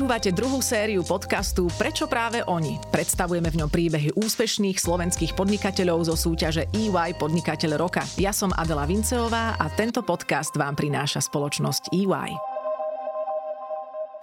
[0.00, 2.80] Počúvate druhú sériu podcastu Prečo práve oni?
[2.88, 8.00] Predstavujeme v ňom príbehy úspešných slovenských podnikateľov zo súťaže EY Podnikateľ roka.
[8.16, 12.49] Ja som Adela Vinceová a tento podcast vám prináša spoločnosť EY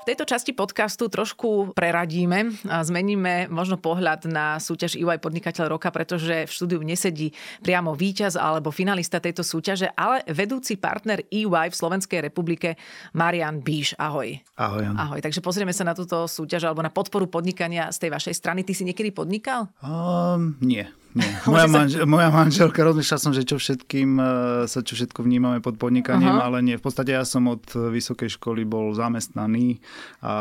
[0.08, 6.48] tejto časti podcastu trošku preradíme a zmeníme možno pohľad na súťaž EY Podnikateľ roka, pretože
[6.48, 12.24] v štúdiu nesedí priamo víťaz alebo finalista tejto súťaže, ale vedúci partner EY v Slovenskej
[12.24, 12.80] republike
[13.12, 14.00] Marian Bíš.
[14.00, 14.40] Ahoj.
[14.56, 14.96] Ahoj.
[14.96, 15.20] Ahoj.
[15.20, 18.64] Takže pozrieme sa na túto súťaž alebo na podporu podnikania z tej vašej strany.
[18.64, 19.68] Ty si niekedy podnikal?
[19.84, 20.88] Um, nie.
[21.22, 21.34] Nie.
[21.50, 24.26] Moja, manžel, moja manželka, rozmýšľal som, že čo všetkým e,
[24.70, 26.46] sa čo všetko vnímame pod podnikaním, uh-huh.
[26.46, 26.78] ale nie.
[26.78, 29.82] V podstate ja som od vysokej školy bol zamestnaný
[30.22, 30.34] a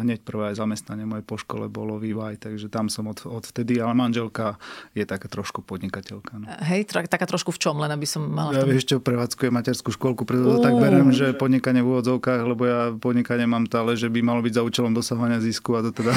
[0.00, 3.92] hneď prvé zamestnanie moje po škole bolo vývaj, takže tam som od, od vtedy, ale
[3.92, 4.56] manželka
[4.96, 6.32] je taká trošku podnikateľka.
[6.40, 6.46] No.
[6.64, 8.56] Hej, taká trošku v čom, len aby som mala...
[8.56, 12.62] Ja vieš, čo prevádzkuje materskú školku, preto to tak berem, že podnikanie v úvodzovkách, lebo
[12.64, 16.16] ja podnikanie mám stále, že by malo byť za účelom dosahovania zisku a to teda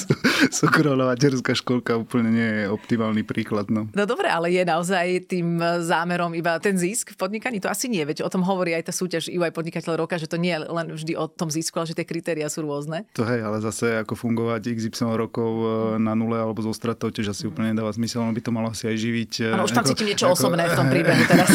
[0.58, 3.66] súkromná materská školka úplne nie je optimálny ideálny príklad.
[3.70, 3.86] No.
[3.94, 7.62] no dobre, ale je naozaj tým zámerom iba ten zisk v podnikaní?
[7.62, 10.36] To asi nie, veď o tom hovorí aj tá súťaž EY Podnikateľ roka, že to
[10.36, 13.06] nie je len vždy o tom zisku, ale že tie kritéria sú rôzne.
[13.14, 17.30] To hej, ale zase ako fungovať XY rokov e, na nule alebo zo stratou tiež
[17.30, 19.32] asi úplne nedáva zmysel, on by to malo asi aj živiť.
[19.46, 21.50] E, ano, už tam cítim niečo ako, osobné v tom príbehu teraz.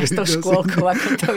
[0.00, 1.28] aj s tou škôlkou, ako to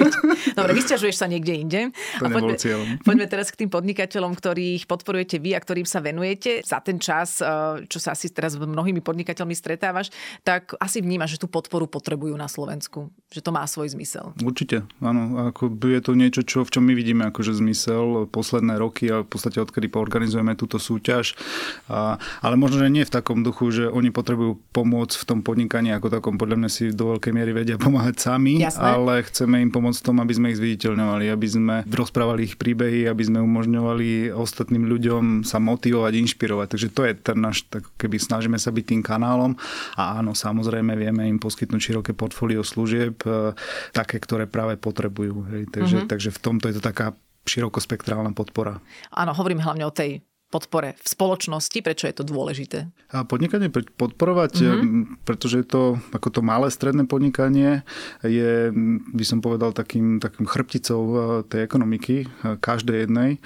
[0.54, 1.82] Dobre, vysťažuješ sa niekde inde.
[2.22, 2.56] To a poďme,
[3.04, 6.66] poďme teraz k tým podnikateľom, ktorých podporujete vy a ktorým sa venujete.
[6.66, 10.10] Za ten čas, e, čo sa asi teraz mnohými podnikateľmi stretávaš,
[10.44, 13.12] tak asi vnímaš, že tú podporu potrebujú na Slovensku.
[13.28, 14.32] Že to má svoj zmysel.
[14.40, 15.52] Určite, áno.
[15.52, 19.28] Ako je to niečo, čo, v čom my vidíme akože zmysel posledné roky a v
[19.28, 21.36] podstate odkedy poorganizujeme túto súťaž.
[21.92, 25.92] A, ale možno, že nie v takom duchu, že oni potrebujú pomôcť v tom podnikaní
[25.92, 26.40] ako takom.
[26.40, 28.96] Podľa mňa si do veľkej miery vedia pomáhať sami, Jasné.
[28.96, 33.12] ale chceme im pomôcť v tom, aby sme ich zviditeľňovali, aby sme rozprávali ich príbehy,
[33.12, 36.68] aby sme umožňovali ostatným ľuďom sa motivovať, inšpirovať.
[36.80, 39.60] Takže to je ten náš, tak keby snažíme sa byť tým kanálom
[40.00, 43.56] a áno, samozrejme vieme im poskytnúť široké portfólio služieb, e,
[43.96, 45.48] také, ktoré práve potrebujú.
[45.54, 45.64] Hej.
[45.72, 46.12] Takže, mm-hmm.
[46.12, 47.16] takže v tomto je to taká
[47.48, 48.84] širokospektrálna podpora.
[49.16, 51.78] Áno, hovorím hlavne o tej podpore v spoločnosti?
[51.84, 52.88] Prečo je to dôležité?
[53.12, 55.24] A podnikanie podporovať, mm-hmm.
[55.28, 55.82] pretože je to
[56.16, 57.84] ako to malé stredné podnikanie
[58.24, 58.72] je,
[59.12, 63.40] by som povedal, takým, takým chrbticou eh, tej ekonomiky, eh, každej jednej.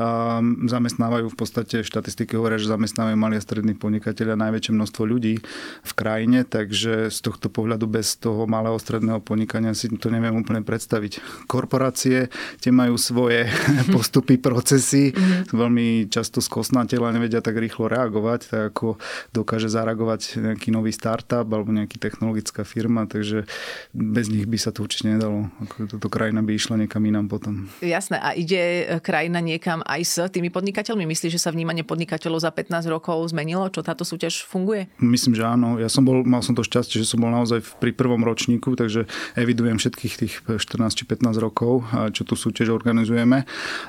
[0.00, 5.40] A zamestnávajú v podstate, štatistiky hovoria, že zamestnávajú malí a strední podnikateľia najväčšie množstvo ľudí
[5.84, 10.64] v krajine, takže z tohto pohľadu bez toho malého stredného podnikania si to neviem úplne
[10.64, 11.44] predstaviť.
[11.48, 12.28] Korporácie,
[12.60, 13.48] tie majú svoje
[13.94, 15.52] postupy, procesy, mm-hmm.
[15.52, 19.02] veľmi často skosnatela, nevedia tak rýchlo reagovať, tak ako
[19.34, 23.50] dokáže zareagovať nejaký nový startup alebo nejaký technologická firma, takže
[23.90, 25.50] bez nich by sa to určite nedalo.
[25.66, 27.66] Ako toto krajina by išla niekam inám potom.
[27.82, 31.02] Jasné, a ide krajina niekam aj s tými podnikateľmi?
[31.02, 33.66] Myslíš, že sa vnímanie podnikateľov za 15 rokov zmenilo?
[33.74, 34.86] Čo táto súťaž funguje?
[35.02, 35.82] Myslím, že áno.
[35.82, 39.10] Ja som bol, mal som to šťastie, že som bol naozaj pri prvom ročníku, takže
[39.34, 41.82] evidujem všetkých tých 14 či 15 rokov,
[42.14, 43.48] čo tu súťaž organizujeme.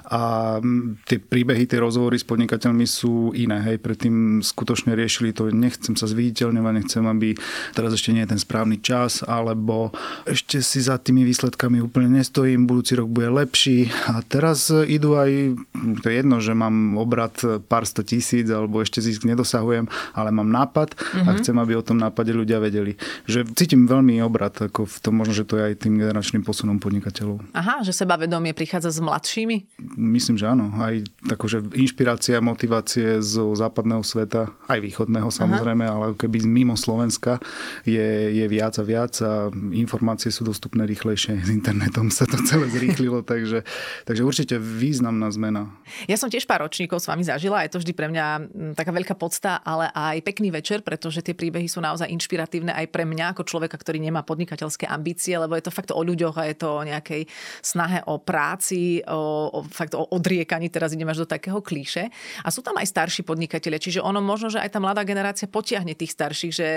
[0.09, 0.21] A
[1.05, 3.59] tie príbehy, tie rozhovory s podnikateľmi podnikateľmi sú iné.
[3.59, 7.35] Hej, predtým skutočne riešili to, nechcem sa zviditeľňovať, nechcem, aby
[7.75, 9.91] teraz ešte nie je ten správny čas, alebo
[10.23, 13.91] ešte si za tými výsledkami úplne nestojím, budúci rok bude lepší.
[14.07, 15.59] A teraz idú aj,
[15.99, 17.35] to je jedno, že mám obrad
[17.67, 21.27] pár sto tisíc, alebo ešte zisk nedosahujem, ale mám nápad mm-hmm.
[21.27, 21.37] a mhm.
[21.43, 22.95] chcem, aby o tom nápade ľudia vedeli.
[23.27, 26.79] Že cítim veľmi obrad, ako v tom možno, že to je aj tým generačným posunom
[26.79, 27.43] podnikateľov.
[27.51, 29.83] Aha, že sebavedomie prichádza s mladšími?
[29.99, 30.71] Myslím, že áno.
[30.79, 30.95] Aj
[31.27, 35.93] takože inšpirácia a motivácie zo západného sveta, aj východného samozrejme, Aha.
[35.93, 37.41] ale keby mimo Slovenska
[37.83, 41.41] je, je viac a viac a informácie sú dostupné rýchlejšie.
[41.41, 43.65] S internetom sa to celé zrýchlilo, takže,
[44.05, 45.73] takže určite významná zmena.
[46.05, 48.25] Ja som tiež pár ročníkov s vami zažila, je to vždy pre mňa
[48.77, 53.03] taká veľká podsta, ale aj pekný večer, pretože tie príbehy sú naozaj inšpiratívne aj pre
[53.03, 56.55] mňa ako človeka, ktorý nemá podnikateľské ambície, lebo je to fakt o ľuďoch a je
[56.55, 57.25] to o nejakej
[57.65, 62.13] snahe o práci, o, o fakt o odriekaní, teraz idem až do takého klíše.
[62.43, 65.97] A sú tam aj starší podnikatelia, čiže ono možno, že aj tá mladá generácia potiahne
[65.97, 66.67] tých starších, že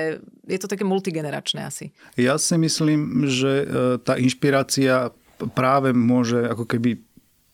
[0.46, 1.92] je to také multigeneračné asi.
[2.14, 3.64] Ja si myslím, že e,
[4.02, 5.12] tá inšpirácia
[5.56, 7.00] práve môže ako keby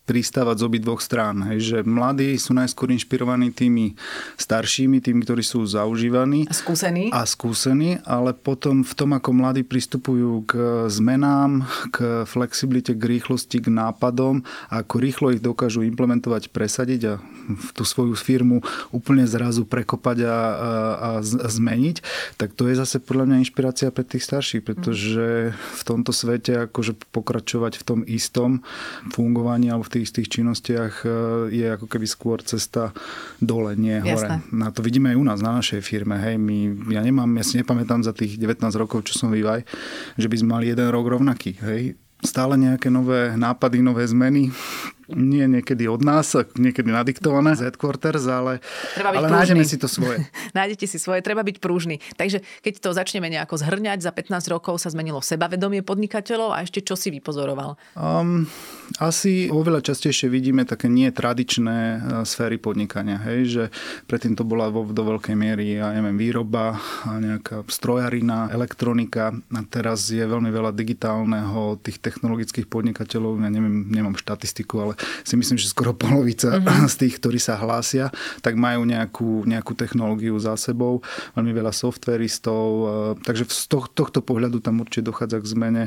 [0.06, 1.42] pristávať z obi dvoch strán.
[1.50, 3.98] Hej, že mladí sú najskôr inšpirovaní tými
[4.38, 6.46] staršími, tými, ktorí sú zaužívaní.
[6.46, 7.10] A skúsení.
[7.10, 10.52] A skúsení, ale potom v tom, ako mladí pristupujú k
[10.86, 17.14] zmenám, k flexibilite, k rýchlosti, k nápadom a ako rýchlo ich dokážu implementovať, presadiť a
[17.74, 18.62] tú svoju firmu
[18.94, 20.34] úplne zrazu prekopať a, a,
[21.22, 21.96] a zmeniť,
[22.38, 26.94] tak to je zase podľa mňa inšpirácia pre tých starších, pretože v tomto svete akože
[27.10, 28.62] pokračovať v tom istom
[29.10, 31.08] fungovaní alebo v tých, tých činnostiach e,
[31.52, 32.92] je ako keby skôr cesta
[33.40, 34.12] dole, nie hore.
[34.12, 34.36] Jasné.
[34.52, 36.20] Na to vidíme aj u nás, na našej firme.
[36.20, 39.64] Hej, my, ja nemám, ja si nepamätám za tých 19 rokov, čo som vývaj,
[40.20, 41.56] že by sme mali jeden rok rovnaký.
[41.64, 44.48] Hej stále nejaké nové nápady, nové zmeny
[45.12, 48.58] nie niekedy od nás, niekedy nadiktované z headquarters, ale,
[48.98, 50.26] ale nájdeme si to svoje.
[50.58, 52.02] Nájdete si svoje, treba byť prúžny.
[52.18, 56.82] Takže keď to začneme nejako zhrňať, za 15 rokov sa zmenilo sebavedomie podnikateľov a ešte
[56.82, 57.78] čo si vypozoroval?
[57.94, 58.48] Um,
[58.98, 63.20] asi oveľa častejšie vidíme také nie tradičné e, sféry podnikania.
[63.22, 63.64] Hej, že
[64.10, 70.08] predtým to bola vo, do veľkej miery, ja neviem, výroba, nejaká strojarina, elektronika a teraz
[70.08, 75.70] je veľmi veľa digitálneho tých technologických podnikateľov, ja neviem, nemám štatistiku, ale si myslím, že
[75.70, 76.88] skoro polovica mm-hmm.
[76.88, 78.10] z tých, ktorí sa hlásia,
[78.40, 81.00] tak majú nejakú, nejakú technológiu za sebou,
[81.38, 82.84] veľmi veľa softveristov, e,
[83.22, 85.84] takže z tohto pohľadu tam určite dochádza k zmene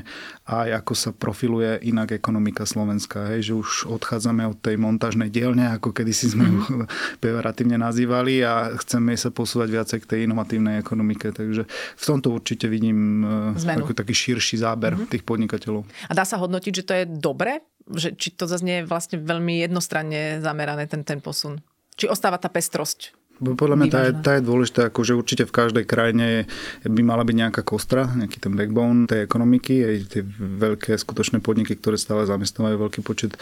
[0.49, 5.69] aj ako sa profiluje inak ekonomika Slovenska, hej, že už odchádzame od tej montážnej dielne,
[5.75, 6.57] ako kedysi sme mm-hmm.
[6.57, 6.85] ju
[7.23, 12.65] pejoratívne nazývali a chceme sa posúvať viacej k tej inovatívnej ekonomike, takže v tomto určite
[12.65, 13.85] vidím e, Zmenu.
[13.91, 15.11] taký širší záber mm-hmm.
[15.11, 15.85] tých podnikateľov.
[16.09, 17.61] A dá sa hodnotiť, že to je dobre
[17.93, 21.61] že či to zase nie je vlastne veľmi jednostranne zamerané ten, ten posun.
[21.99, 25.83] Či ostáva tá pestrosť podľa mňa tá je, tá je dôležitá, akože určite v každej
[25.87, 26.45] krajine
[26.83, 31.79] by mala byť nejaká kostra, nejaký ten backbone tej ekonomiky, aj tie veľké skutočné podniky,
[31.79, 33.39] ktoré stále zamestnávajú veľký počet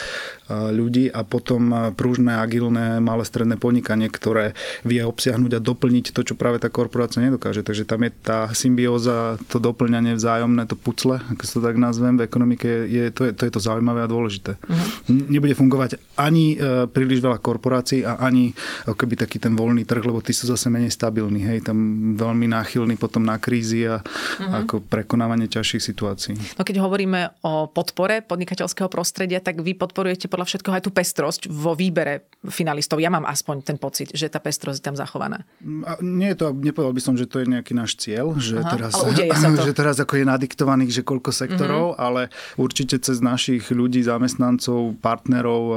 [0.50, 4.54] ľudí a potom prúžne, agilné, malé stredné podnikanie, ktoré
[4.86, 7.66] vie obsiahnuť a doplniť to, čo práve tá korporácia nedokáže.
[7.66, 12.22] Takže tam je tá symbióza, to doplňanie vzájomné, to pucle, ako sa to tak nazvem,
[12.22, 14.62] v ekonomike, je, to, je, to je to zaujímavé a dôležité.
[14.62, 14.86] Uh-huh.
[15.10, 18.54] Nebude fungovať ani e, príliš veľa korporácií a ani
[18.86, 21.78] keby taký ten voľný trh, lebo tí sú zase menej stabilní, hej, tam
[22.20, 24.54] veľmi náchylní potom na krízy a mm-hmm.
[24.68, 26.36] ako prekonávanie ťažších situácií.
[26.60, 31.42] No keď hovoríme o podpore podnikateľského prostredia, tak vy podporujete podľa všetkého aj tú pestrosť
[31.48, 33.00] vo výbere finalistov.
[33.00, 35.48] Ja mám aspoň ten pocit, že tá pestrosť je tam zachovaná.
[35.88, 38.76] A nie je to, nepovedal by som, že to je nejaký náš cieľ, že, Aha,
[38.76, 38.94] teraz,
[39.68, 42.04] že teraz ako je nadiktovaných, že koľko sektorov, mm-hmm.
[42.04, 42.22] ale
[42.60, 45.76] určite cez našich ľudí, zamestnancov, partnerov, e,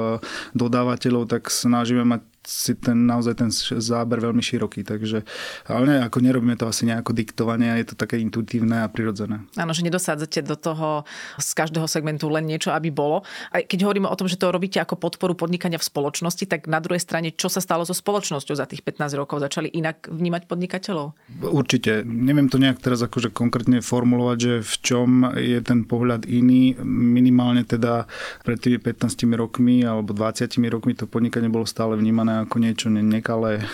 [0.56, 4.81] dodávateľov, tak snažíme mať si ten, naozaj ten záber veľmi široký.
[4.81, 5.22] Takže,
[5.69, 9.44] ale ne, ako nerobíme to asi nejako diktovanie, je to také intuitívne a prirodzené.
[9.60, 11.04] Áno, že nedosádzate do toho
[11.37, 13.28] z každého segmentu len niečo, aby bolo.
[13.52, 16.81] A keď hovoríme o tom, že to robíte ako podporu podnikania v spoločnosti, tak na
[16.81, 19.44] druhej strane, čo sa stalo so spoločnosťou za tých 15 rokov?
[19.44, 21.12] Začali inak vnímať podnikateľov?
[21.44, 22.08] Určite.
[22.08, 26.72] Neviem to nejak teraz akože konkrétne formulovať, že v čom je ten pohľad iný.
[26.88, 28.08] Minimálne teda
[28.48, 33.65] pred tými 15 rokmi alebo 20 rokmi to podnikanie bolo stále vnímané ako niečo nekalé,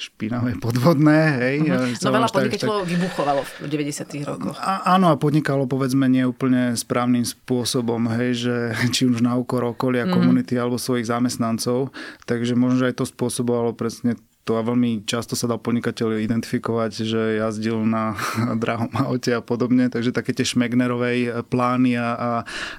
[0.00, 1.20] špinavé, podvodné.
[1.36, 1.56] Hej.
[1.68, 1.92] Uh-huh.
[2.00, 2.90] No veľa podnikateľov tak...
[2.96, 4.56] vybuchovalo v 90 rokoch.
[4.56, 8.56] A, áno, a podnikalo povedzme nie úplne správnym spôsobom, hej, že
[8.94, 10.16] či už na úkor okolia, uh-huh.
[10.16, 11.92] komunity alebo svojich zamestnancov.
[12.24, 16.92] Takže možno, že aj to spôsobovalo presne to a veľmi často sa dal podnikateľ identifikovať,
[17.04, 18.16] že jazdil na
[18.62, 22.30] drahom aute a podobne, takže také tie šmegnerovej plány a, a,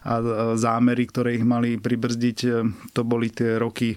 [0.04, 0.14] a
[0.58, 2.38] zámery, ktoré ich mali pribrzdiť,
[2.92, 3.96] to boli tie roky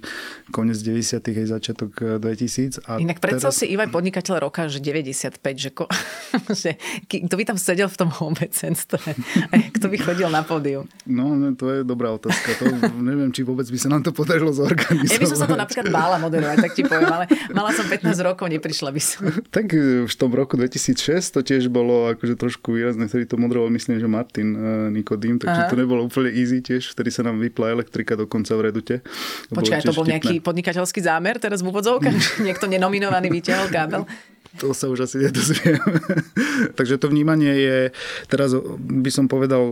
[0.52, 1.24] koniec 90.
[1.24, 2.84] aj začiatok 2000.
[2.84, 3.58] A Inak predsa teraz...
[3.58, 5.88] si Ivaj podnikateľ roka, že 95, že, ko,
[6.62, 6.76] že
[7.08, 9.00] kto by tam sedel v tom obecenstve,
[9.80, 10.84] kto by chodil na pódium?
[11.08, 12.60] No, no, to je dobrá otázka.
[12.60, 12.64] To,
[13.00, 15.10] neviem, či vôbec by sa nám to podarilo zorganizovať.
[15.10, 17.24] Ja by som sa to napríklad bála moderovať, tak ti poviem, ale
[17.54, 19.22] Mala som 15 rokov, neprišla by som.
[19.54, 19.70] Tak
[20.04, 24.10] v tom roku 2006 to tiež bolo akože trošku výrazné, ktorý to modroval, myslím, že
[24.10, 25.70] Martin uh, Nikodým, takže Aha.
[25.70, 28.94] to nebolo úplne easy tiež, vtedy sa nám vypla elektrika dokonca v Redute.
[29.54, 30.12] Počkaj, to bol štipné.
[30.18, 32.42] nejaký podnikateľský zámer teraz v úvodzovkách?
[32.46, 34.02] Niekto nenominovaný vyťahol kábel?
[34.58, 35.82] to sa už asi nedozviem.
[36.78, 37.78] Takže to vnímanie je,
[38.30, 39.62] teraz by som povedal,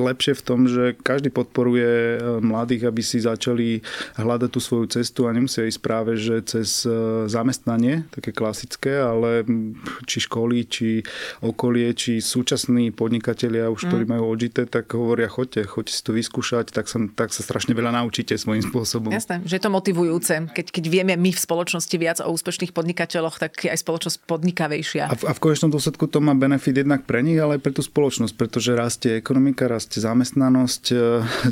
[0.00, 3.84] lepšie v tom, že každý podporuje e, mladých, aby si začali
[4.16, 9.44] hľadať tú svoju cestu a nemusia ísť práve, že cez e, zamestnanie, také klasické, ale
[10.08, 11.04] či školy, či
[11.44, 14.12] okolie, či súčasní podnikatelia už, ktorí mm.
[14.16, 17.92] majú odžité, tak hovoria, choďte, choďte si to vyskúšať, tak sa, tak sa strašne veľa
[17.92, 19.12] naučíte svojím spôsobom.
[19.12, 20.32] Jasné, že je to motivujúce.
[20.56, 25.10] Keď, keď vieme my v spoločnosti viac o úspešných podnikateľoch, tak aj spoločnosť podnikavejšia.
[25.10, 27.74] A v, a v konečnom dôsledku to má benefit jednak pre nich, ale aj pre
[27.74, 30.96] tú spoločnosť, pretože rastie ekonomika, rastie zamestnanosť, e,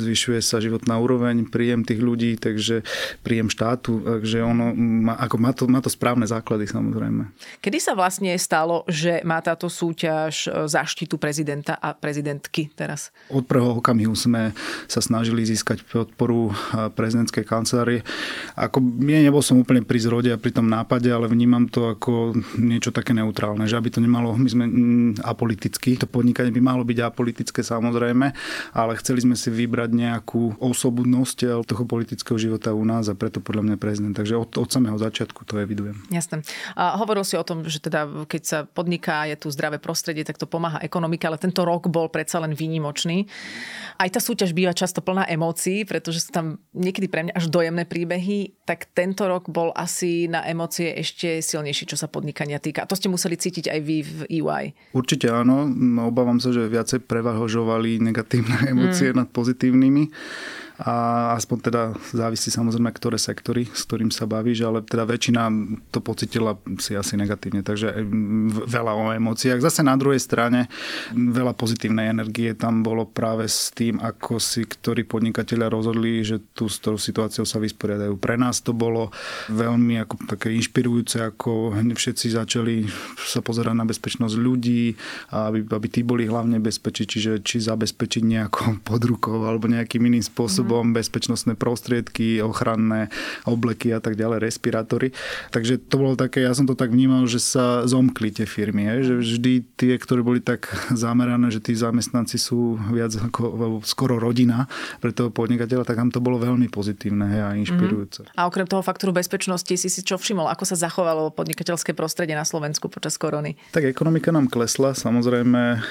[0.07, 2.87] zvyšuje sa životná úroveň, príjem tých ľudí, takže
[3.19, 7.27] príjem štátu, takže ono má, ako má, to, má to správne základy samozrejme.
[7.59, 13.11] Kedy sa vlastne stalo, že má táto súťaž e, zaštitu prezidenta a prezidentky teraz?
[13.27, 14.55] Od prvého okamihu sme
[14.87, 18.07] sa snažili získať podporu e, prezidentskej kancelárie.
[18.55, 22.37] Ako, ja nebol som úplne pri zrode a pri tom nápade, ale vnímam to ako
[22.69, 26.85] niečo také neutrálne, že aby to nemalo, my sme mm, apolitickí, to podnikanie by malo
[26.85, 28.27] byť apolitické samozrejme,
[28.77, 33.73] ale chceli sme si vybrať nejakú osobnosť toho politického života u nás a preto podľa
[33.73, 34.13] mňa prezident.
[34.13, 35.97] Takže od, od samého začiatku to evidujem.
[36.13, 36.45] Jasné.
[36.77, 40.37] A hovoril si o tom, že teda keď sa podniká, je tu zdravé prostredie, tak
[40.37, 43.25] to pomáha ekonomike, ale tento rok bol predsa len výnimočný.
[43.97, 47.83] Aj tá súťaž býva často plná emócií, pretože sú tam niekedy pre mňa až dojemné
[47.87, 52.85] príbehy, tak tento rok bol asi na emócie ešte silnejší, čo sa podnikania týka.
[52.85, 54.63] To ste museli cítiť aj vy v EY.
[54.93, 55.65] Určite áno.
[56.05, 59.17] Obávam sa, že viacej prevahožovali negatívne emócie mm.
[59.17, 60.03] nad pozitívnymi
[60.79, 61.81] a aspoň teda
[62.15, 65.51] závisí samozrejme, ktoré sektory, s ktorým sa bavíš, ale teda väčšina
[65.91, 67.99] to pocitila si asi negatívne, takže
[68.63, 69.59] veľa o emóciách.
[69.59, 70.71] Zase na druhej strane
[71.11, 76.71] veľa pozitívnej energie tam bolo práve s tým, ako si ktorí podnikatelia rozhodli, že tú
[76.71, 78.15] s tou situáciou sa vysporiadajú.
[78.15, 79.11] Pre nás to bolo
[79.51, 82.87] veľmi ako také inšpirujúce, ako všetci začali
[83.19, 84.95] sa pozerať na bezpečnosť ľudí,
[85.35, 90.68] aby, aby tí boli hlavne bezpečí, čiže či zabezpečiť nejakou podrukou alebo nejakým iným spôsobom
[90.69, 93.09] spôsobom, bezpečnostné prostriedky, ochranné
[93.49, 95.09] obleky a tak ďalej, respirátory.
[95.49, 98.95] Takže to bolo také, ja som to tak vnímal, že sa zomkli tie firmy, je,
[99.01, 104.69] že vždy tie, ktoré boli tak zamerané, že tí zamestnanci sú viac ako skoro rodina
[105.01, 108.29] pre toho podnikateľa, tak tam to bolo veľmi pozitívne hej, a inšpirujúce.
[108.29, 108.37] Mm-hmm.
[108.37, 112.45] A okrem toho faktoru bezpečnosti si si čo všimol, ako sa zachovalo podnikateľské prostredie na
[112.45, 113.57] Slovensku počas korony?
[113.73, 115.81] Tak ekonomika nám klesla, samozrejme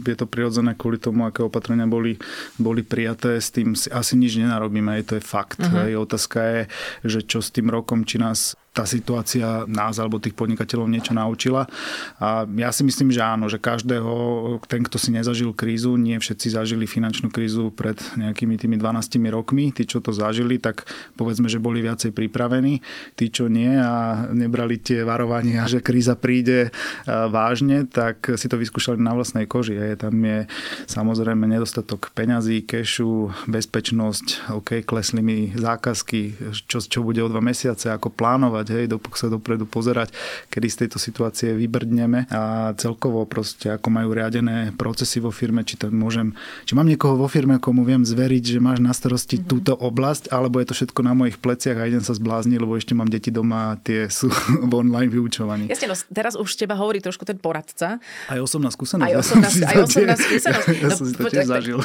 [0.00, 2.16] je to prirodzené kvôli tomu, aké opatrenia boli,
[2.56, 5.58] boli prijaté, s tým asi si nič nenarobíme, to je fakt.
[5.58, 5.90] Uh-huh.
[5.90, 5.98] Hej.
[5.98, 6.60] Otázka je,
[7.02, 11.70] že čo s tým rokom, či nás tá situácia nás alebo tých podnikateľov niečo naučila.
[12.18, 16.58] A ja si myslím, že áno, že každého, ten, kto si nezažil krízu, nie všetci
[16.58, 19.70] zažili finančnú krízu pred nejakými tými 12 rokmi.
[19.70, 22.82] Tí, čo to zažili, tak povedzme, že boli viacej pripravení.
[23.14, 26.74] Tí, čo nie a nebrali tie varovania, že kríza príde
[27.06, 29.78] vážne, tak si to vyskúšali na vlastnej koži.
[29.78, 30.50] Je, tam je
[30.90, 37.94] samozrejme nedostatok peňazí, kešu, bezpečnosť, OK, klesli mi zákazky, čo, čo bude o dva mesiace,
[37.94, 40.08] ako plánovať pozerať, hej, dopok sa dopredu pozerať,
[40.48, 45.76] kedy z tejto situácie vybrdneme a celkovo proste ako majú riadené procesy vo firme, či
[45.76, 46.32] to môžem,
[46.64, 49.50] či mám niekoho vo firme, komu viem zveriť, že máš na starosti mm-hmm.
[49.50, 52.96] túto oblasť, alebo je to všetko na mojich pleciach a idem sa zblázniť, lebo ešte
[52.96, 54.32] mám deti doma a tie sú
[54.70, 55.68] v online vyučovaní.
[55.68, 58.00] Jasne, no teraz už teba hovorí trošku ten poradca.
[58.32, 59.04] Aj osobná skúsenosť.
[59.04, 60.66] Aj osobná, aj osobná skúsenosť.
[60.80, 61.78] Ja no, som si to tiež zažil.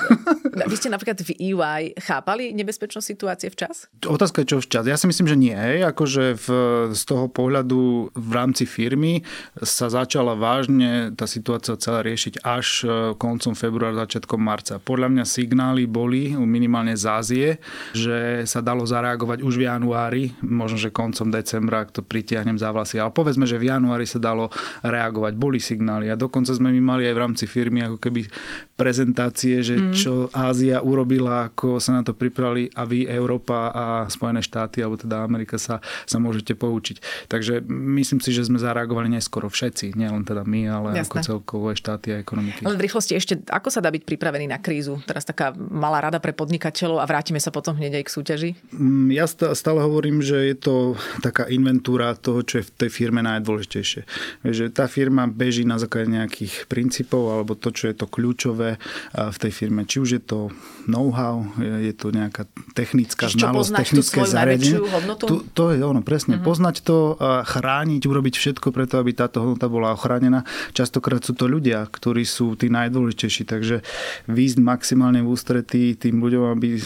[0.70, 3.90] Vy ste napríklad v EY chápali nebezpečnosť situácie včas?
[4.06, 4.86] Otázka je, čo včas.
[4.86, 5.56] Ja si myslím, že nie.
[5.82, 6.48] Akože v
[6.92, 9.22] z toho pohľadu v rámci firmy
[9.60, 14.78] sa začala vážne tá situácia celá riešiť až e, koncom februára, začiatkom marca.
[14.80, 17.48] Podľa mňa signály boli minimálne z Ázie,
[17.94, 22.70] že sa dalo zareagovať už v januári, možno, že koncom decembra, ak to pritiahnem za
[22.74, 24.52] vlasy, ale povedzme, že v januári sa dalo
[24.84, 25.34] reagovať.
[25.36, 28.22] Boli signály a dokonca sme my mali aj v rámci firmy ako keby
[28.80, 29.92] prezentácie, že mm.
[29.96, 34.96] čo Ázia urobila, ako sa na to pripravili a vy, Európa a Spojené štáty, alebo
[34.96, 37.28] teda Amerika sa, sa môžete poučiť.
[37.32, 41.08] Takže myslím si, že sme zareagovali neskoro všetci, nielen teda my, ale Jasné.
[41.08, 42.68] ako celkovo aj štáty a ekonomiky.
[42.68, 45.00] Len v rýchlosti ešte, ako sa dá byť pripravený na krízu?
[45.08, 48.50] Teraz taká malá rada pre podnikateľov a vrátime sa potom hneď aj k súťaži.
[48.76, 50.76] Mm, ja stále hovorím, že je to
[51.24, 54.02] taká inventúra toho, čo je v tej firme najdôležitejšie.
[54.44, 58.82] Že tá firma beží na základe nejakých princípov alebo to, čo je to kľúčové
[59.14, 59.86] v tej firme.
[59.86, 60.40] Či už je to
[60.90, 64.82] know-how, je to nejaká technická Čiže znalosť, technické zariadenie.
[65.22, 66.42] To, to je ono, presne.
[66.42, 66.49] Mm-hmm.
[66.50, 67.14] Poznať to,
[67.46, 70.50] chrániť, urobiť všetko preto, aby táto hodnota bola ochránená.
[70.74, 73.86] Častokrát sú to ľudia, ktorí sú tí najdôležitejší, takže
[74.26, 76.82] výjsť maximálne v ústretí tým ľuďom, aby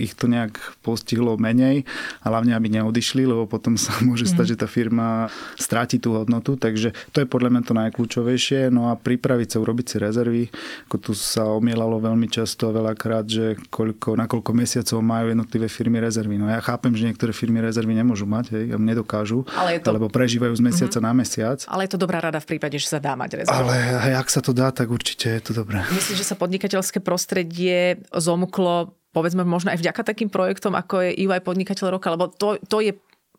[0.00, 1.84] ich to nejak postihlo menej
[2.24, 4.56] a hlavne, aby neodišli, lebo potom sa môže stať, mm-hmm.
[4.56, 5.28] že tá firma
[5.60, 8.72] stráti tú hodnotu, takže to je podľa mňa to najkľúčovejšie.
[8.72, 10.44] No a pripraviť sa, urobiť si rezervy,
[10.88, 15.68] ako tu sa omielalo veľmi často a veľakrát, že koľko, na koľko mesiacov majú jednotlivé
[15.68, 16.40] firmy rezervy.
[16.40, 19.90] No ja chápem, že niektoré firmy rezervy nemôžu mať, hej, nedokážu, Ale to...
[19.90, 21.08] lebo prežívajú z mesiaca mm-hmm.
[21.08, 21.58] na mesiac.
[21.66, 23.56] Ale je to dobrá rada v prípade, že sa dá mať rezervy.
[23.56, 25.82] Ale ak sa to dá, tak určite je to dobré.
[25.90, 31.44] Myslím, že sa podnikateľské prostredie zomklo povedzme možno aj vďaka takým projektom, ako je EY
[31.44, 32.96] Podnikateľ roka, lebo to, to je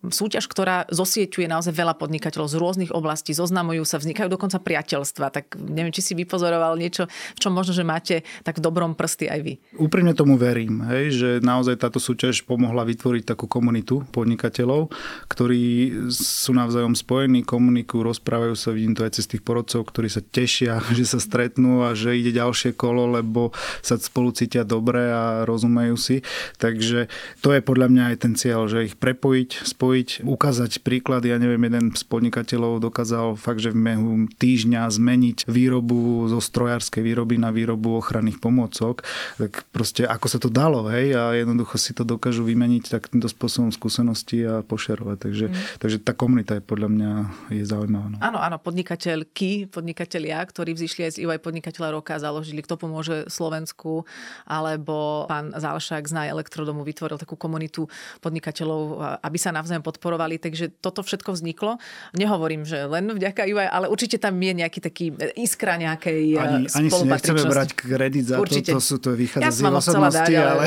[0.10, 5.32] súťaž, ktorá zosieťuje naozaj veľa podnikateľov z rôznych oblastí, zoznamujú sa, vznikajú dokonca priateľstva.
[5.32, 9.32] Tak neviem, či si vypozoroval niečo, v čom možno, že máte tak v dobrom prsty
[9.32, 9.54] aj vy.
[9.80, 14.92] Úprimne tomu verím, hej, že naozaj táto súťaž pomohla vytvoriť takú komunitu podnikateľov,
[15.32, 15.64] ktorí
[16.12, 20.84] sú navzájom spojení, komunikujú, rozprávajú sa, vidím to aj cez tých porodcov, ktorí sa tešia,
[20.98, 25.96] že sa stretnú a že ide ďalšie kolo, lebo sa spolu cítia dobre a rozumejú
[25.96, 26.26] si.
[26.60, 27.08] Takže
[27.40, 31.22] to je podľa mňa aj ten cieľ, že ich prepojiť, spojiť zapojiť, ukázať príklad.
[31.22, 37.06] Ja neviem, jeden z podnikateľov dokázal fakt, že v mehu týždňa zmeniť výrobu zo strojárskej
[37.06, 39.06] výroby na výrobu ochranných pomôcok.
[39.38, 43.70] Tak proste ako sa to dalo, hej, a jednoducho si to dokážu vymeniť takýmto spôsobom
[43.70, 45.18] skúsenosti a pošerovať.
[45.30, 45.78] Takže, mm.
[45.78, 47.12] takže tá komunita je podľa mňa
[47.54, 48.08] je zaujímavá.
[48.10, 48.18] No.
[48.18, 54.10] Áno, áno, podnikateľky, podnikatelia, ktorí vzýšli aj z EY podnikateľa roka, založili Kto pomôže Slovensku,
[54.50, 57.86] alebo pán Zálšák z Naj Elektrodomu vytvoril takú komunitu
[58.24, 60.40] podnikateľov, aby sa navzájom podporovali.
[60.40, 61.78] Takže toto všetko vzniklo.
[62.16, 66.90] Nehovorím, že len vďaka EY, ale určite tam je nejaký taký iskra nejakej ani, ani
[66.90, 68.72] si nechceme brať kredit za určite.
[68.72, 70.64] to, to sú to vychádza ja z osobnosti, ale...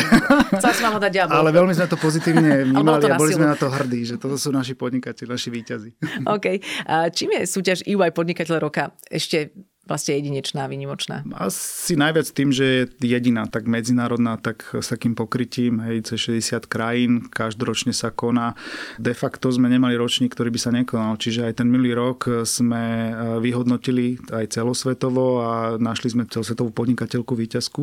[0.60, 3.56] Chcela som vám ho dať Ale veľmi sme to pozitívne vnímali a boli sme na
[3.56, 5.90] to hrdí, že toto sú naši podnikateľi, naši výťazí.
[6.36, 6.46] OK.
[6.84, 11.22] A čím je súťaž EY podnikateľ roka ešte vlastne jedinečná, vynimočná?
[11.34, 16.66] Asi najviac tým, že je jediná, tak medzinárodná, tak s takým pokrytím, hej, cez 60
[16.66, 18.58] krajín, každoročne sa koná.
[18.98, 22.82] De facto sme nemali ročník, ktorý by sa nekonal, čiže aj ten minulý rok sme
[22.82, 27.82] e, vyhodnotili aj celosvetovo a našli sme celosvetovú podnikateľku výťazku,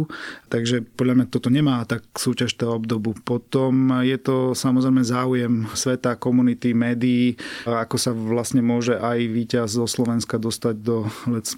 [0.51, 3.15] takže podľa mňa toto nemá tak súťaž toho obdobu.
[3.23, 9.85] Potom je to samozrejme záujem sveta, komunity, médií, ako sa vlastne môže aj víťaz zo
[9.87, 11.07] Slovenska dostať do,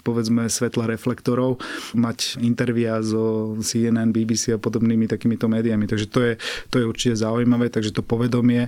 [0.06, 1.64] povedzme, povedzme svetla reflektorov,
[1.96, 5.88] mať intervia so CNN, BBC a podobnými takýmito médiami.
[5.88, 6.34] Takže to je,
[6.68, 8.68] to je určite zaujímavé, takže to povedomie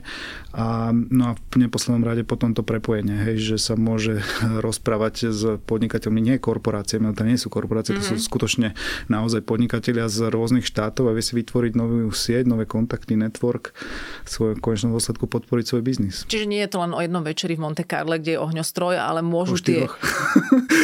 [0.56, 4.24] a, no a v neposlednom rade potom to prepojenie, hej, že sa môže
[4.66, 8.08] rozprávať s podnikateľmi, nie korporáciami, ale to nie sú korporácie, mm-hmm.
[8.08, 8.24] to sú mhm.
[8.24, 8.68] skutočne
[9.12, 13.76] naozaj podnikatelia z rôznych štátov a vie si vytvoriť novú sieť, nové kontakty, network,
[14.24, 16.24] svoj konečnom dôsledku podporiť svoj biznis.
[16.32, 19.20] Čiže nie je to len o jednom večeri v Monte Carlo, kde je ohňostroj, ale
[19.20, 19.90] môžu tie...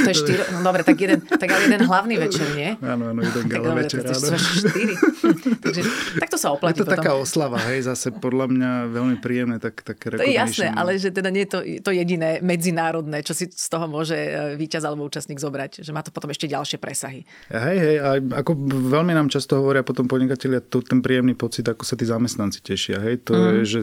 [0.03, 0.43] To je štyro...
[0.63, 2.73] No dobre, tak jeden, tak ale jeden hlavný večer, nie?
[2.81, 4.01] Áno, áno, jeden gala večer.
[4.01, 4.95] Tak to štyri.
[5.69, 5.81] Takže
[6.17, 6.97] takto sa oplatí Je to potom.
[6.97, 11.13] taká oslava, hej, zase podľa mňa veľmi príjemné, tak, tak To je jasné, ale že
[11.13, 15.05] teda nie je to, to jediné medzinárodné, čo si z toho môže e, víťaz alebo
[15.05, 17.21] účastník zobrať, že má to potom ešte ďalšie presahy.
[17.53, 18.09] Hej, hej, a
[18.41, 18.57] ako
[18.89, 22.97] veľmi nám často hovoria potom podnikatelia tu ten príjemný pocit, ako sa tí zamestnanci tešia,
[22.97, 23.45] hej, to mm.
[23.61, 23.81] je, že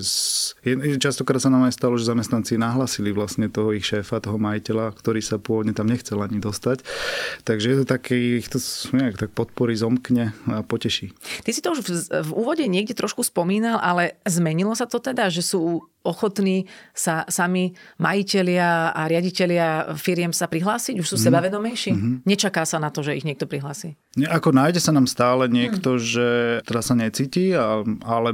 [0.66, 4.96] je, častokrát sa nám aj stalo, že zamestnanci nahlasili vlastne toho ich šéfa, toho majiteľa,
[4.98, 6.79] ktorý sa pôvodne tam nechcel ani dostať.
[7.44, 8.58] Takže je to taký, ich to
[8.94, 11.12] nejak tak podporí, zomkne a poteší.
[11.44, 11.90] Ty si to už v,
[12.26, 16.64] v úvode niekde trošku spomínal, ale zmenilo sa to teda, že sú ochotní
[16.96, 20.96] sa sami majiteľia a riaditeľia firiem sa prihlásiť?
[20.96, 21.24] Už sú mm.
[21.28, 21.92] sebavedomejší?
[21.92, 22.14] Mm-hmm.
[22.24, 24.00] Nečaká sa na to, že ich niekto prihlási?
[24.16, 26.02] Ako nájde sa nám stále niekto, mm.
[26.02, 26.28] že
[26.64, 28.32] teda sa necíti, ale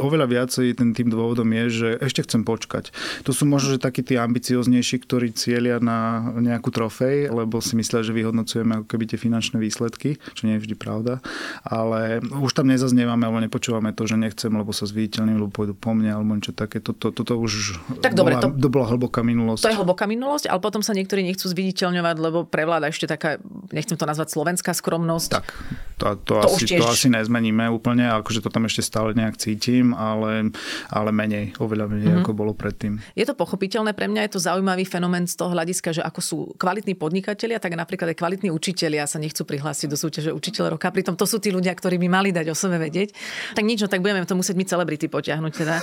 [0.00, 2.88] oveľa viacej ten tým dôvodom je, že ešte chcem počkať.
[3.28, 8.06] To sú možno, že takí tí ambicioznejší, ktorí cieľia na nejakú trofej, lebo si myslia,
[8.06, 11.18] že vyhodnocujeme ako keby tie finančné výsledky, čo nie je vždy pravda.
[11.66, 15.92] Ale už tam nezaznievame alebo nepočúvame to, že nechcem, lebo sa zviditeľním, lebo pôjdu po
[15.92, 16.78] mne, alebo niečo také.
[16.78, 19.62] Toto, toto už tak dobre, bola, to, to bola hlboká minulosť.
[19.66, 23.36] To je hlboká minulosť, ale potom sa niektorí nechcú zviditeľňovať, lebo prevláda ešte taká,
[23.70, 25.30] nechcem to nazvať slovenská skromnosť.
[25.30, 25.46] Tak,
[25.94, 26.80] to, to, to, asi, tiež...
[26.82, 30.50] to asi nezmeníme úplne, akože to tam ešte stále nejak cítim, ale,
[30.90, 32.26] ale menej, oveľa menej, mm-hmm.
[32.26, 32.98] ako bolo predtým.
[33.14, 36.36] Je to pochopiteľné, pre mňa je to zaujímavý fenomén z toho hľadiska, že ako sú
[36.58, 40.90] kvalitní podnikatelia, tak napríklad aj kvalitní učitelia sa nechcú prihlásiť do súťaže učiteľ roka.
[40.90, 43.14] Pritom to sú tí ľudia, ktorí by mali dať o sebe vedieť.
[43.54, 45.76] Tak nič, no tak budeme to musieť my celebrity potiahnuť teda.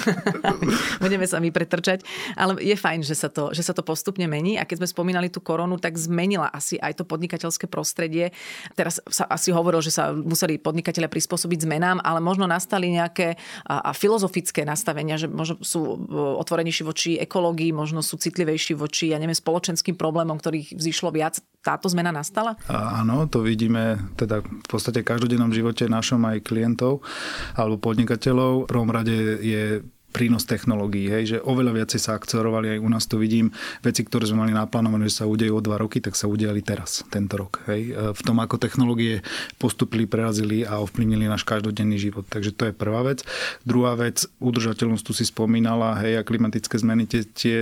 [1.04, 2.02] budeme sa my pretrčať.
[2.40, 4.56] Ale je fajn, že sa, to, že sa to postupne mení.
[4.56, 8.32] A keď sme spomínali tú koronu, tak zmenila asi aj to podnikateľské prostredie.
[8.74, 13.36] Teraz sa asi hovorilo, že sa museli podnikatelia prispôsobiť zmenám, ale možno nastali nejaké
[13.68, 19.12] a, a filozofické nastavenia, že možno sú e, otvorenejší voči ekológii, možno sú citlivejší voči,
[19.12, 21.38] ja neviem, spoločenským problémom, ktorých vzýšlo viac.
[21.60, 22.56] Táto zmena nastala?
[22.72, 27.04] A, áno, to vidíme teda v podstate v každodennom živote našom aj klientov
[27.52, 28.64] alebo podnikateľov.
[28.64, 33.06] V prvom rade je prínos technológií, hej, že oveľa viacej sa akcerovali, aj u nás
[33.06, 36.26] to vidím, veci, ktoré sme mali naplánované, že sa udejú o dva roky, tak sa
[36.26, 37.62] udiali teraz, tento rok.
[37.70, 37.94] Hej.
[37.94, 39.22] E, v tom, ako technológie
[39.56, 42.26] postupili, prerazili a ovplyvnili náš každodenný život.
[42.26, 43.22] Takže to je prvá vec.
[43.62, 47.56] Druhá vec, udržateľnosť tu si spomínala, hej, a klimatické zmeny, tie, tie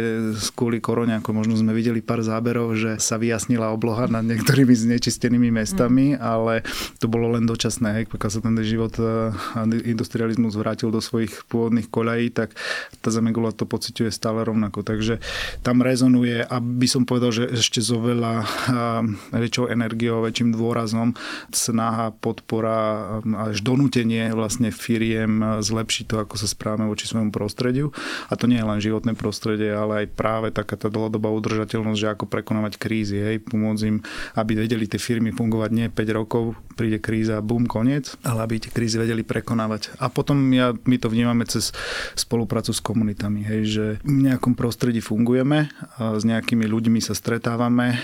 [0.57, 5.53] kvôli korone, ako možno sme videli pár záberov, že sa vyjasnila obloha nad niektorými znečistenými
[5.53, 6.21] mestami, mm.
[6.23, 6.65] ale
[6.97, 9.05] to bolo len dočasné, hej, pokiaľ sa ten život e,
[9.85, 12.55] industrializmus vrátil do svojich pôvodných koľají, tak
[13.03, 14.87] tá Zemegula to pociťuje stále rovnako.
[14.87, 15.19] Takže
[15.67, 18.47] tam rezonuje, aby som povedal, že ešte so veľa
[19.35, 21.19] väčšou energiou, väčším dôrazom
[21.51, 23.19] snaha, podpora
[23.51, 27.91] až donútenie vlastne firiem zlepšiť to, ako sa správame voči svojmu prostrediu.
[28.31, 32.13] A to nie je len životné prostredie, ale aj práve taká tá dlhodobá udržateľnosť, že
[32.15, 33.99] ako prekonávať krízy, hej, pomôcť im,
[34.39, 38.71] aby vedeli tie firmy fungovať nie 5 rokov, príde kríza, bum, koniec, ale aby tie
[38.71, 39.99] krízy vedeli prekonávať.
[39.99, 41.75] A potom ja, my to vnímame cez
[42.29, 47.97] spoluprácu s komunitami, hej, že v nejakom prostredí fungujeme, s nejakými ľuďmi sa stretávame,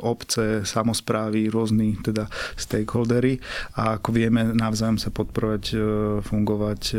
[0.00, 3.44] obce, samozprávy, rôzni teda stakeholdery
[3.76, 5.78] a ako vieme navzájom sa podporovať, e,
[6.24, 6.98] fungovať e,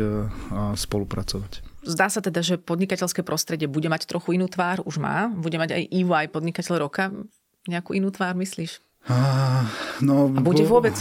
[0.54, 1.66] a spolupracovať.
[1.80, 5.32] Zdá sa teda, že podnikateľské prostredie bude mať trochu inú tvár, už má.
[5.32, 7.08] Bude mať aj EY podnikateľ roka.
[7.64, 8.84] Nejakú inú tvár, myslíš?
[10.00, 10.96] No, a bude vôbec?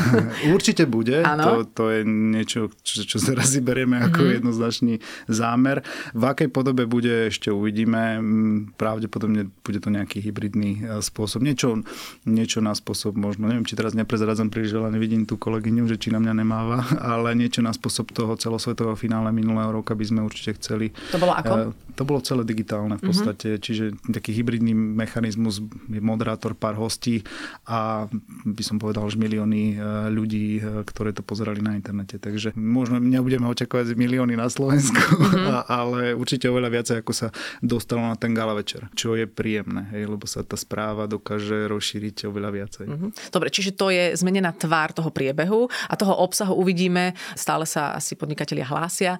[0.56, 1.22] Určite bude.
[1.22, 4.36] To, to je niečo, čo, čo teraz si berieme ako mm-hmm.
[4.38, 4.94] jednoznačný
[5.26, 5.82] zámer.
[6.14, 8.22] V akej podobe bude, ešte uvidíme.
[8.22, 11.42] Mm, pravdepodobne bude to nejaký hybridný e, spôsob.
[11.42, 11.82] Niečo,
[12.26, 16.14] niečo na spôsob možno, neviem, či teraz neprezradzam príliš veľa, nevidím tú kolegyňu, že či
[16.14, 20.58] na mňa nemáva, ale niečo na spôsob toho celosvetového finále minulého roka by sme určite
[20.62, 20.94] chceli.
[21.10, 21.74] To bolo ako?
[21.74, 23.08] E, to bolo celé digitálne v mhm.
[23.10, 23.64] podstate, mm-hmm.
[23.66, 25.58] čiže taký hybridný mechanizmus,
[25.90, 27.26] moderátor, pár hostí
[27.64, 28.10] a
[28.44, 29.76] by som povedal, že milióny e,
[30.10, 32.18] ľudí, e, ktoré to pozerali na internete.
[32.18, 35.70] Takže možno nebudeme očakávať milióny na Slovensku, mm-hmm.
[35.70, 37.28] ale určite oveľa viacej, ako sa
[37.64, 42.28] dostalo na ten gala večer, čo je príjemné, hej, lebo sa tá správa dokáže rozšíriť
[42.28, 42.86] oveľa viacej.
[42.86, 43.10] Mm-hmm.
[43.32, 48.14] Dobre, čiže to je zmenená tvár toho priebehu a toho obsahu uvidíme, stále sa asi
[48.14, 49.16] podnikatelia hlásia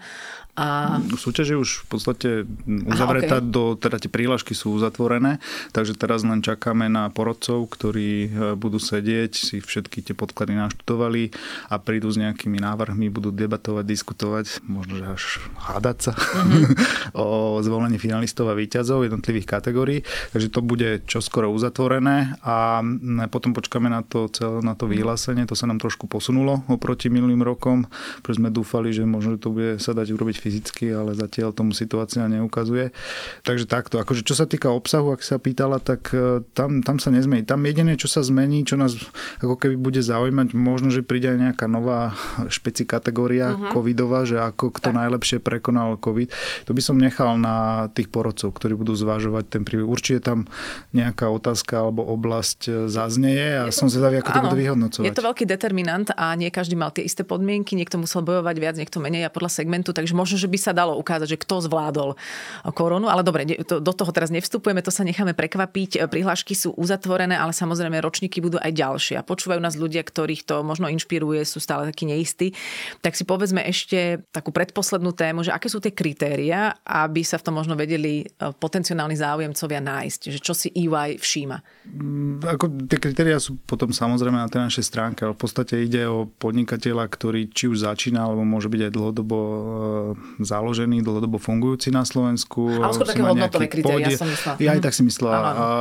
[0.55, 1.03] a...
[1.19, 2.29] Súťaž je už v podstate
[2.87, 3.51] uzavretá, okay.
[3.51, 5.43] do, teda tie prílažky sú uzatvorené,
[5.75, 11.35] takže teraz len čakáme na porodcov, ktorí e, budú sedieť, si všetky tie podklady naštudovali
[11.71, 15.25] a prídu s nejakými návrhmi, budú debatovať, diskutovať, možno že až
[15.59, 17.15] hádať sa mm-hmm.
[17.23, 20.01] o zvolení finalistov a výťazov jednotlivých kategórií.
[20.31, 22.81] Takže to bude čoskoro uzatvorené a
[23.29, 25.49] potom počkáme na to, celé, na to vyhlásenie.
[25.51, 27.87] To sa nám trošku posunulo oproti minulým rokom,
[28.23, 32.27] pretože sme dúfali, že možno to bude sa dať urobiť fyzicky, ale zatiaľ tomu situácia
[32.31, 32.95] neukazuje.
[33.43, 33.99] Takže takto.
[33.99, 37.47] Akože čo sa týka obsahu, ak sa pýtala, tak e, tam, tam sa nezmení.
[37.47, 38.97] Tam jediné, čo sa zmení, čo nás
[39.41, 42.17] ako keby bude zaujímať, možno, že príde aj nejaká nová
[42.49, 43.73] špeci kategória uh-huh.
[43.75, 44.97] covidová, že ako kto tak.
[44.99, 46.31] najlepšie prekonal covid.
[46.69, 49.87] To by som nechal na tých porodcov, ktorí budú zvažovať ten príbeh.
[49.87, 50.49] Určite tam
[50.95, 55.05] nejaká otázka alebo oblasť e, zaznieje a som zvedavý, ako to áno, bude vyhodnocovať.
[55.05, 58.75] Je to veľký determinant a nie každý mal tie isté podmienky, niekto musel bojovať viac,
[58.79, 62.17] niekto menej a podľa segmentu, takže možno že by sa dalo ukázať, že kto zvládol
[62.75, 66.07] koronu, ale dobre, to, do toho teraz nevstupujeme, to sa necháme prekvapiť.
[66.11, 69.15] Prihlášky sú uzatvorené, ale samozrejme ročníky budú aj ďalšie.
[69.19, 72.55] A počúvajú nás ľudia, ktorých to možno inšpiruje, sú stále takí neistí.
[73.05, 77.45] Tak si povedzme ešte takú predposlednú tému, že aké sú tie kritéria, aby sa v
[77.51, 81.57] tom možno vedeli e, potenciálni záujemcovia nájsť, že čo si EY všíma.
[81.95, 86.07] Mm, ako tie kritéria sú potom samozrejme na tej našej stránke, ale v podstate ide
[86.09, 89.59] o podnikateľa, ktorý či už začína, alebo môže byť aj dlhodobo e,
[90.43, 92.81] založený, dlhodobo fungujúci na Slovensku.
[92.81, 94.57] Ale skôr také hodnotové kritéria som myslela.
[94.63, 95.39] Ja aj tak si myslela.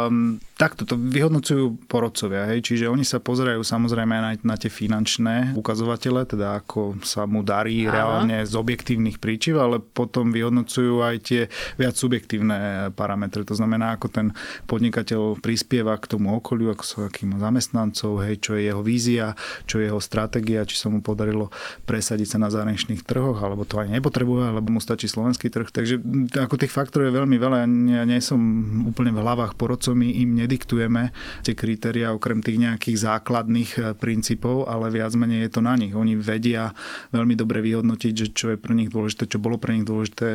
[0.08, 5.54] Um, takto to vyhodnocujú porodcovia, hej, čiže oni sa pozerajú samozrejme na, na tie finančné
[5.54, 7.94] ukazovatele, teda ako sa mu darí Aha.
[7.94, 11.42] reálne z objektívnych príčiv, ale potom vyhodnocujú aj tie
[11.78, 13.46] viac subjektívne parametre.
[13.46, 14.28] To znamená, ako ten
[14.66, 19.38] podnikateľ prispieva k tomu okoliu, ako sú akým zamestnancov, hej, čo je jeho vízia,
[19.70, 21.54] čo je jeho stratégia, či sa mu podarilo
[21.86, 25.74] presadiť sa na zahraničných trhoch, alebo to aj nepotrebuje potrebuje, alebo mu stačí slovenský trh.
[25.74, 25.96] Takže
[26.38, 27.58] ako tých faktorov je veľmi veľa.
[27.92, 28.40] Ja nie som
[28.88, 31.10] úplne v hlavách porodcov, my im nediktujeme
[31.42, 35.98] tie kritéria okrem tých nejakých základných e, princípov, ale viac menej je to na nich.
[35.98, 36.70] Oni vedia
[37.10, 40.28] veľmi dobre vyhodnotiť, že čo je pre nich dôležité, čo bolo pre nich dôležité,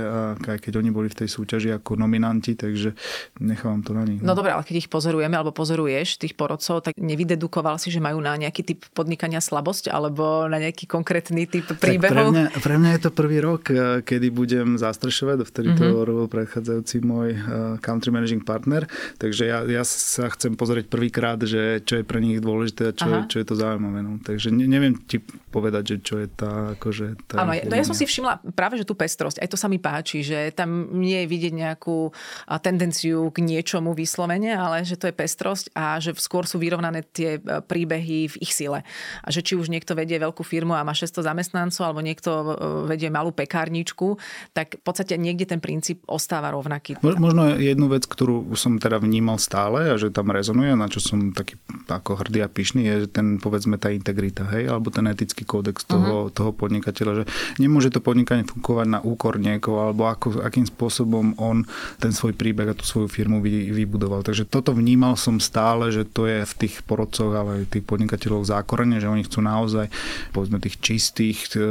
[0.42, 2.98] aj keď oni boli v tej súťaži ako nominanti, takže
[3.38, 4.18] nechávam to na nich.
[4.18, 8.18] No dobre, ale keď ich pozorujeme alebo pozoruješ tých porodcov, tak nevydedukoval si, že majú
[8.18, 12.10] na nejaký typ podnikania slabosť alebo na nejaký konkrétny typ príbehov?
[12.10, 16.08] pre mňa, pre mňa je to prvý rok, e, kedy budem zastrešovať, vtedy to mm-hmm.
[16.08, 17.40] robil predchádzajúci môj eh,
[17.84, 18.88] country managing partner,
[19.20, 23.26] takže ja, ja sa chcem pozrieť prvýkrát, že čo je pre nich dôležité a čo,
[23.26, 24.06] čo je to zaujímavé.
[24.06, 24.22] No.
[24.22, 25.18] Takže ne, neviem ti
[25.50, 26.78] povedať, že čo je tá...
[26.78, 29.66] Akože, tá Áno, no ja som si všimla práve, že tú pestrosť, aj to sa
[29.66, 32.14] mi páči, že tam nie je vidieť nejakú
[32.62, 37.42] tendenciu k niečomu vyslovene, ale že to je pestrosť a že skôr sú vyrovnané tie
[37.42, 38.86] e, príbehy v ich sile.
[39.26, 42.44] A že či už niekto vedie veľkú firmu a má 600 zamestnancov, alebo niekto e,
[42.86, 44.20] vedie malú pekárničku,
[44.54, 47.00] tak v podstate niekde ten princíp ostáva rovnaký.
[47.02, 51.32] Možno jednu vec, ktorú som teda vnímal stále a že tam rezonuje, na čo som
[51.32, 51.56] taký
[51.88, 56.28] ako hrdý a pyšný, je ten povedzme tá integrita, hej, alebo ten etický kódex toho,
[56.28, 56.34] uh-huh.
[56.34, 57.24] toho podnikateľa, že
[57.56, 61.64] nemôže to podnikanie fungovať na úkor niekoho, alebo ako, akým spôsobom on
[62.02, 64.24] ten svoj príbeh a tú svoju firmu vy, vybudoval.
[64.24, 68.48] Takže toto vnímal som stále, že to je v tých porodcoch, ale aj tých podnikateľov
[68.48, 69.86] zákorene, že oni chcú naozaj
[70.34, 71.62] povedzme tých čistých, e,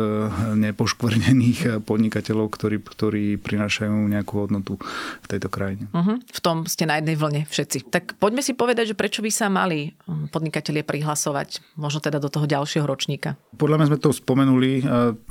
[0.57, 4.79] nepoškvrnených podnikateľov, ktorí, ktorí prinášajú nejakú hodnotu
[5.23, 5.91] v tejto krajine.
[5.91, 6.17] Uh-huh.
[6.21, 7.91] V tom ste na jednej vlne všetci.
[7.91, 12.31] Tak Poďme si povedať, že prečo by sa mali hm, podnikatelia prihlasovať, možno teda do
[12.31, 13.35] toho ďalšieho ročníka.
[13.59, 14.71] Podľa mňa sme to spomenuli,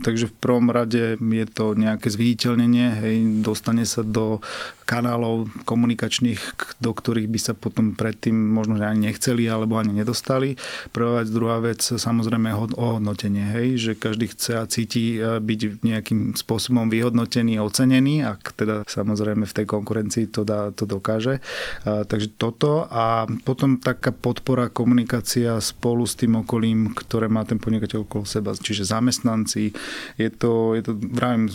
[0.04, 4.42] takže v prvom rade je to nejaké zviditeľnenie, hej, dostane sa do
[4.86, 6.40] kanálov komunikačných,
[6.78, 10.54] do ktorých by sa potom predtým možno ani nechceli alebo ani nedostali.
[10.94, 16.20] Prvá vec, druhá vec, samozrejme ohodnotenie, hej, že každý chce a cíti e, byť nejakým
[16.38, 21.42] spôsobom vyhodnotený ocenený, ak teda samozrejme v tej konkurencii to, dá, to dokáže.
[21.82, 27.61] A, takže toto a potom taká podpora, komunikácia spolu s tým okolím, ktoré má ten
[27.61, 29.72] podnikateľ okolo seba, čiže zamestnanci.
[30.18, 31.46] Je to, je to vravím,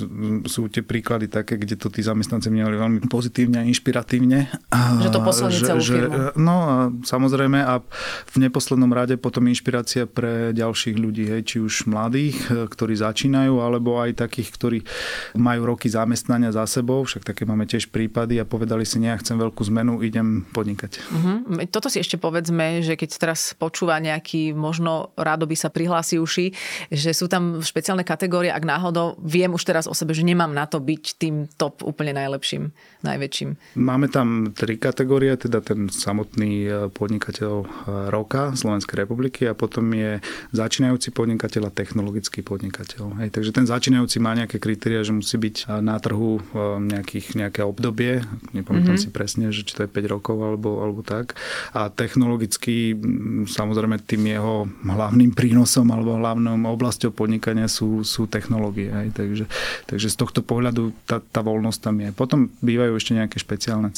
[0.48, 4.40] sú tie príklady také, kde to tí zamestnanci mali veľmi pozitívne a inšpiratívne.
[5.02, 6.16] Že to posilní celú že, firmu.
[6.40, 7.84] No a samozrejme a
[8.32, 13.60] v neposlednom rade potom inšpirácia pre ďalších ľudí, hej, či už mladých, e, ktorí začínajú,
[13.60, 14.80] alebo aj takých, ktorí
[15.36, 19.36] majú roky zamestnania za sebou, však také máme tiež prípady a povedali si, ja chcem
[19.36, 21.01] veľkú zmenu, idem podnikať.
[21.10, 21.66] Uh-huh.
[21.72, 26.54] Toto si ešte povedzme, že keď teraz počúva nejaký, možno rádo by sa prihlási uši,
[26.94, 30.68] že sú tam špeciálne kategórie, ak náhodou viem už teraz o sebe, že nemám na
[30.68, 33.78] to byť tým top úplne najlepším najväčším?
[33.82, 37.68] Máme tam tri kategórie, teda ten samotný e, podnikateľ e,
[38.14, 40.22] roka Slovenskej republiky a potom je
[40.54, 43.26] začínajúci podnikateľ a technologický podnikateľ.
[43.26, 46.44] Hej, takže ten začínajúci má nejaké kritéria, že musí byť e, na trhu
[46.82, 48.22] nejakých, nejaké obdobie,
[48.54, 49.10] nepamätám mm-hmm.
[49.12, 51.40] si presne, že či to je 5 rokov alebo, alebo tak.
[51.72, 52.92] A technologicky
[53.48, 58.92] samozrejme tým jeho hlavným prínosom alebo hlavnou oblasťou podnikania sú, sú technológie.
[58.92, 59.46] Hej, takže,
[59.88, 62.10] takže z tohto pohľadu tá, tá voľnosť tam je.
[62.12, 63.96] Potom bývajú ešte nejaké špeciálne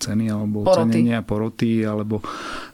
[0.00, 0.80] ceny alebo poroty.
[0.80, 2.24] cenenia, poroty alebo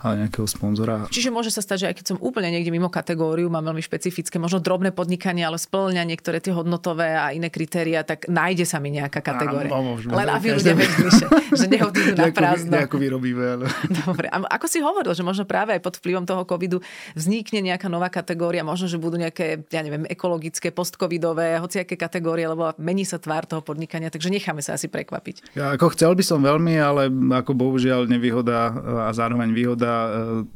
[0.07, 1.11] nejakého sponzora.
[1.11, 4.39] Čiže môže sa stať, že aj keď som úplne niekde mimo kategóriu, mám veľmi špecifické,
[4.39, 8.93] možno drobné podnikanie, ale splňa niektoré tie hodnotové a iné kritéria, tak nájde sa mi
[8.95, 9.73] nejaká kategória.
[9.73, 11.09] Áno, môžeme, Len aby ľudia vedeli,
[11.57, 12.75] že nehodnú na prázdno.
[12.77, 13.56] Nejakú vyrobíme.
[13.57, 13.67] Ale...
[14.07, 14.27] Dobre.
[14.29, 16.85] A ako si hovoril, že možno práve aj pod vplyvom toho covidu
[17.17, 22.77] vznikne nejaká nová kategória, možno, že budú nejaké, ja neviem, ekologické, postcovidové, hociaké kategórie, lebo
[22.77, 25.57] mení sa tvár toho podnikania, takže necháme sa asi prekvapiť.
[25.57, 28.75] Ja ako chcel by som veľmi, ale ako bohužiaľ nevýhoda
[29.07, 30.09] a zároveň výhoda e,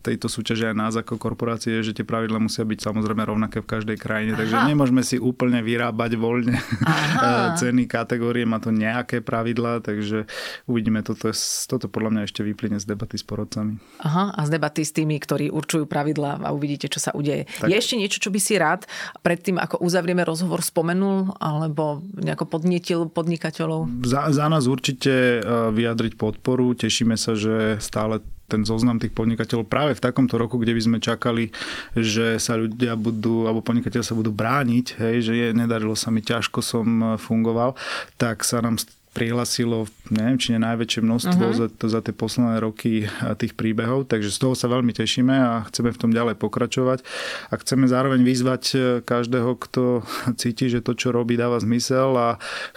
[0.05, 3.97] tejto súťaže aj nás ako korporácie, že tie pravidla musia byť samozrejme rovnaké v každej
[3.97, 4.41] krajine, Aha.
[4.45, 7.55] takže nemôžeme si úplne vyrábať voľne Aha.
[7.57, 10.27] ceny, kategórie, má to nejaké pravidlá, takže
[10.67, 11.31] uvidíme, toto,
[11.71, 13.79] toto podľa mňa ešte vyplyne z debaty s porodcami.
[14.03, 17.47] Aha, a z debaty s tými, ktorí určujú pravidlá a uvidíte, čo sa udeje.
[17.63, 17.71] Tak.
[17.71, 18.91] Je ešte niečo, čo by si rád
[19.23, 24.07] predtým, ako uzavrieme rozhovor, spomenul alebo nejako podnietil podnikateľov?
[24.07, 26.75] Za, za nás určite určite e, vyjadriť podporu.
[26.75, 30.99] Tešíme sa, že stále ten zoznam tých podnikateľov práve v takomto roku, kde by sme
[30.99, 31.55] čakali,
[31.95, 36.19] že sa ľudia budú, alebo podnikateľ sa budú brániť, hej, že je, nedarilo sa mi,
[36.19, 37.79] ťažko som e, fungoval,
[38.19, 41.59] tak sa nám prihlasilo, neviem, či nie najväčšie množstvo uh-huh.
[41.59, 43.11] za, to, za tie posledné roky
[43.43, 47.03] tých príbehov, takže z toho sa veľmi tešíme a chceme v tom ďalej pokračovať
[47.51, 50.07] a chceme zároveň vyzvať e, každého, kto
[50.41, 52.29] cíti, že to, čo robí, dáva zmysel a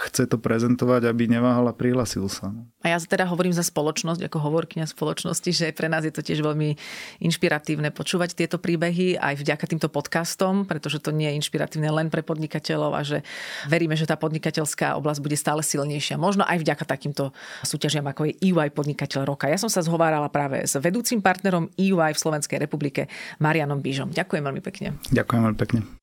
[0.10, 2.50] chce to prezentovať, aby neváhal a prihlasil sa.
[2.84, 6.44] A ja teda hovorím za spoločnosť, ako hovorkyňa spoločnosti, že pre nás je to tiež
[6.44, 6.76] veľmi
[7.24, 12.26] inšpiratívne počúvať tieto príbehy aj vďaka týmto podcastom, pretože to nie je inšpiratívne len pre
[12.26, 13.24] podnikateľov a že
[13.72, 16.20] veríme, že tá podnikateľská oblasť bude stále silnejšia.
[16.24, 17.36] Možno aj vďaka takýmto
[17.68, 19.52] súťažiam, ako je EY Podnikateľ roka.
[19.52, 23.12] Ja som sa zhovárala práve s vedúcim partnerom EY v Slovenskej republike,
[23.44, 24.16] Marianom Bížom.
[24.16, 24.96] Ďakujem veľmi pekne.
[25.12, 26.03] Ďakujem veľmi pekne.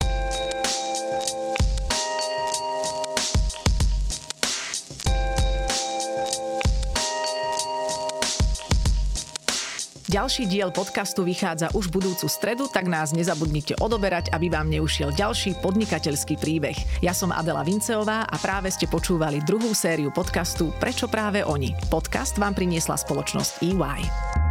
[10.11, 15.55] Ďalší diel podcastu vychádza už budúcu stredu, tak nás nezabudnite odoberať, aby vám neušiel ďalší
[15.63, 16.75] podnikateľský príbeh.
[16.99, 21.71] Ja som Adela Vinceová a práve ste počúvali druhú sériu podcastu Prečo práve oni.
[21.87, 24.50] Podcast vám priniesla spoločnosť EY.